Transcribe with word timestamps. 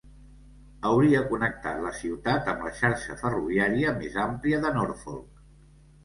Hauria 0.91 1.19
connectat 1.33 1.81
la 1.83 1.91
ciutat 1.97 2.49
amb 2.53 2.63
la 2.67 2.71
xarxa 2.79 3.17
ferroviària 3.19 3.91
més 3.99 4.17
àmplia 4.23 4.63
de 4.65 4.71
Norfolk. 4.79 5.45